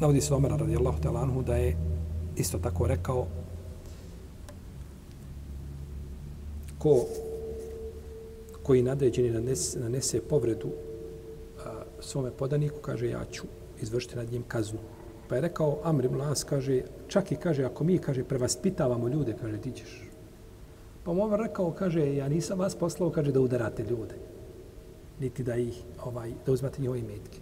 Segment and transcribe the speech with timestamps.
[0.00, 1.76] navodi se Omer radijallahu ta'ala anhu da je
[2.36, 3.26] isto tako rekao
[6.78, 7.04] ko
[8.62, 10.68] koji nadređeni nanese, nanese povredu
[11.64, 13.44] a, svome podaniku, kaže ja ću
[13.80, 14.78] izvršiti nad njim kaznu.
[15.28, 19.36] Pa je rekao Amr ibn Las, kaže, čak i kaže, ako mi, kaže, prevaspitavamo ljude,
[19.40, 20.10] kaže, ti ćeš.
[21.04, 24.14] Pa mu Omer rekao, kaže, ja nisam vas poslao, kaže, da udarate ljude.
[25.20, 27.38] Niti da ih, ovaj, da uzmate njihove imetke.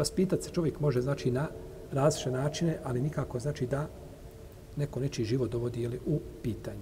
[0.00, 1.48] Vaspitati se čovjek može, znači, na
[1.92, 3.88] različite načine, ali nikako, znači, da
[4.76, 6.80] neko nečiji život dovodi jeli, u pitanje.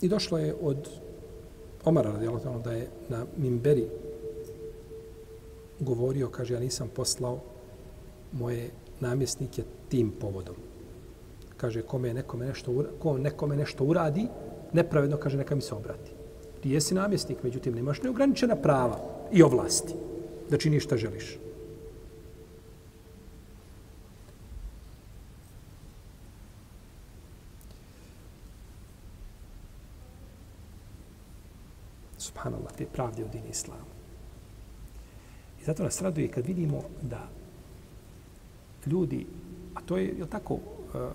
[0.00, 0.88] I došlo je od
[1.84, 3.88] Omara radijallahu da je na Mimberi
[5.80, 7.40] govorio, kaže, ja nisam poslao
[8.32, 8.70] moje
[9.00, 10.73] namjesnike tim povodom.
[11.56, 14.26] Kaže, kome nekome nešto, ko nekome nešto uradi,
[14.72, 16.10] nepravedno, kaže, neka mi se obrati.
[16.62, 18.98] Ti jesi namjesnik, međutim, nemaš neograničena prava
[19.32, 19.94] i ovlasti
[20.50, 21.38] da činiš šta želiš.
[32.44, 33.88] subhanallah, te pravde u dini islamu.
[35.60, 37.28] I zato nas raduje kad vidimo da
[38.86, 39.26] ljudi,
[39.74, 41.10] a to je, je tako, e, e, uh,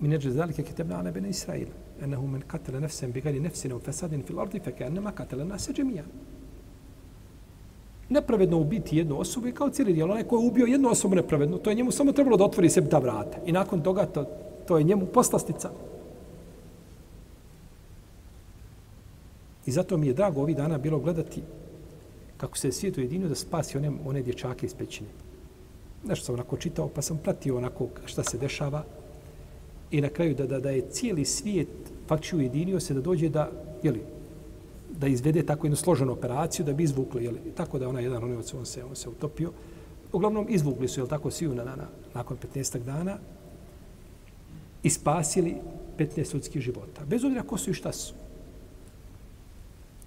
[0.00, 4.22] mi neđe zalike kitebna ala bene Israila, enahu men katele nefsem bigali nefsine u fesadin
[4.22, 6.04] fil ardi, feke enema katele nase džemija.
[8.08, 10.10] Nepravedno ubiti jednu osobu je kao cijeli dijel.
[10.10, 12.88] Onaj ko je ubio jednu osobu nepravedno, to je njemu samo trebalo da otvori sebi
[12.88, 13.38] ta vrata.
[13.46, 14.24] I nakon toga to,
[14.66, 15.70] to je njemu poslastica.
[19.66, 21.42] I zato mi je drago ovih dana bilo gledati
[22.36, 25.08] kako se svijet ujedinio da spasi one, one dječake iz pećine.
[26.04, 28.84] Nešto sam onako čitao, pa sam pratio onako šta se dešava.
[29.90, 31.68] I na kraju da, da, da je cijeli svijet
[32.08, 33.50] faktično ujedinio se da dođe da,
[33.82, 34.00] jeli,
[34.98, 38.54] da izvede tako jednu složenu operaciju da bi izvukli, jeli, tako da ona jedan onovac,
[38.54, 39.52] on se, on se utopio.
[40.12, 42.78] Uglavnom, izvukli su, jel tako, svi na, na, nakon 15.
[42.78, 43.18] dana
[44.82, 45.56] i spasili
[45.98, 47.04] 15 ljudskih života.
[47.04, 48.14] Bez obzira ko su i šta su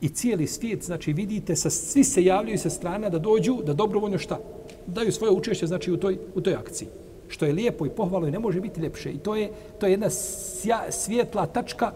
[0.03, 4.17] i cijeli svijet, znači vidite, sa, svi se javljaju sa strana da dođu, da dobrovoljno
[4.17, 4.39] šta?
[4.87, 6.87] Daju svoje učešće, znači u toj, u toj akciji.
[7.27, 9.11] Što je lijepo i pohvalo i ne može biti ljepše.
[9.11, 11.91] I to je, to je jedna sja, svijetla tačka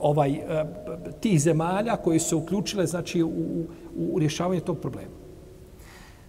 [0.00, 0.64] ovaj eh,
[1.20, 3.64] tih zemalja koji su uključile znači u, u,
[3.96, 5.14] u rješavanje tog problema.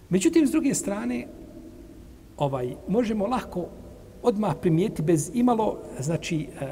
[0.08, 1.26] Međutim, s druge strane,
[2.36, 3.66] ovaj možemo lako
[4.22, 6.68] odmah primijeti bez imalo znači eh, eh,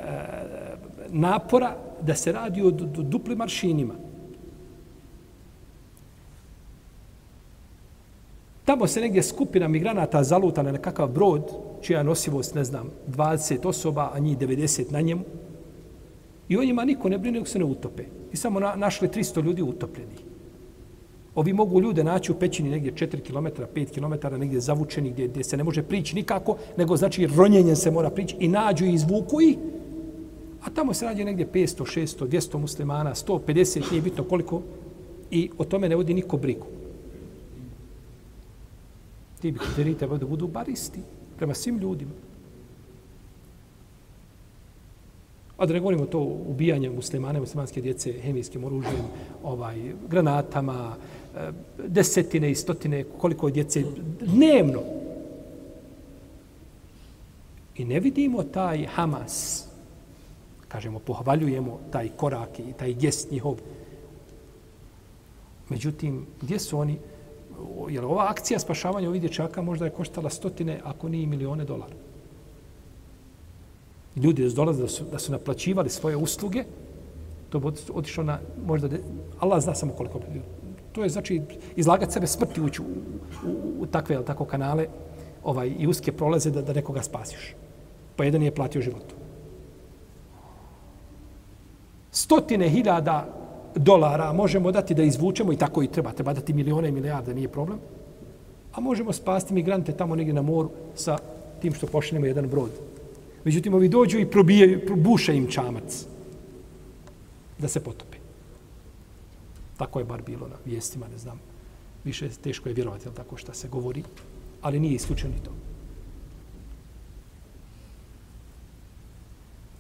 [1.09, 4.02] napora da se radi o duplim maršinima.
[8.65, 11.43] Tamo se negdje skupina migranata zaluta na nekakav brod,
[11.81, 15.23] čija nosivost, ne znam, 20 osoba, a njih 90 na njemu.
[16.49, 18.05] I o njima niko ne brine, nego se ne utope.
[18.33, 20.15] I samo na, našli 300 ljudi utopljeni.
[21.35, 25.45] Ovi mogu ljude naći u pećini negdje 4 km, 5 km, negdje zavučeni, gdje, gdje
[25.45, 29.41] se ne može prići nikako, nego znači ronjenjem se mora prići i nađu i izvuku
[29.41, 29.57] ih.
[30.63, 34.63] A tamo se nađe negdje 500, 600, 200 muslimana, 150, nije bitno koliko.
[35.31, 36.67] I o tome ne vodi niko brigu
[39.43, 41.01] ti bi kriteriji trebali da budu baristi
[41.37, 42.13] prema svim ljudima.
[45.57, 49.03] A da ne govorimo to ubijanje muslimane, muslimanske djece hemijskim oružjem,
[49.43, 49.77] ovaj,
[50.09, 50.97] granatama,
[51.37, 51.51] e,
[51.89, 53.85] desetine i stotine, koliko djece
[54.21, 54.83] dnevno.
[57.77, 59.67] I ne vidimo taj Hamas,
[60.69, 63.59] kažemo, pohvaljujemo taj korak i taj gest njihov.
[65.69, 66.99] Međutim, gdje su oni?
[67.89, 71.95] Jer ova akcija spašavanja ovih dječaka možda je koštala stotine, ako nije milione dolara.
[74.17, 76.65] Ljudi da dolaze da su, da su naplaćivali svoje usluge,
[77.51, 79.01] to bi otišlo na možda, de,
[79.39, 80.21] Allah zna samo koliko.
[80.93, 81.41] To je znači
[81.77, 82.85] izlagati sebe smrti ući u,
[83.47, 84.87] u, u takve jel tako kanale
[85.45, 87.55] ovaj, i uske prolaze da, da nekoga spasiš.
[88.17, 89.15] Pa jedan je platio životu.
[92.11, 93.42] Stotine hiljada
[93.75, 96.13] dolara možemo dati da izvučemo i tako i treba.
[96.13, 97.79] Treba dati milione i milijarde, nije problem.
[98.73, 101.19] A možemo spasti migrante tamo negdje na moru sa
[101.61, 102.71] tim što pošljemo jedan brod.
[103.45, 106.07] Međutim, ovi dođu i probijaju, probuše im čamac
[107.59, 108.17] da se potope.
[109.77, 111.41] Tako je bar bilo na vijestima, ne znam.
[112.05, 114.03] Više teško je vjerovati, ali tako šta se govori.
[114.63, 115.51] Ali nije isključeno to.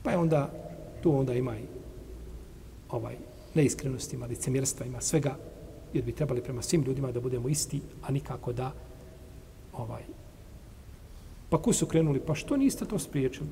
[0.02, 0.50] Pa je onda,
[1.02, 1.62] tu onda ima i
[2.90, 3.16] ovaj
[3.54, 5.36] neiskrenosti, ima licemjerstva, ima svega,
[5.92, 8.72] jer bi trebali prema svim ljudima da budemo isti, a nikako da
[9.72, 10.02] ovaj.
[11.50, 12.20] Pa ko su krenuli?
[12.20, 13.48] Pa što niste to spriječili?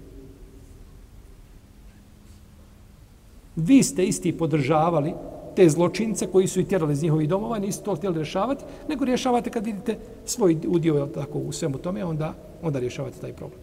[3.57, 5.13] Vi ste isti podržavali
[5.57, 9.51] te zločince koji su i tjerali iz njihovih domova, niste to htjeli rješavati, nego rješavate
[9.51, 13.61] kad vidite svoj udio je tako, u svemu tome, onda, onda rješavate taj problem.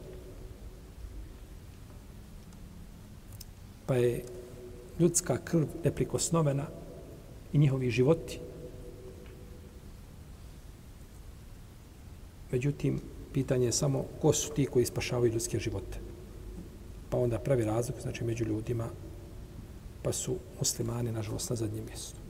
[3.86, 4.24] Pa je
[5.00, 6.66] ljudska krv neprikosnovena
[7.54, 8.40] i njihovi životi.
[12.52, 13.02] Međutim,
[13.34, 16.00] pitanje je samo ko su ti koji spašavaju ljudske živote.
[17.10, 18.90] Pa onda pravi razlog, znači među ljudima,
[20.04, 22.27] pa su muslimani, nažalost, na zadnjem mjestu.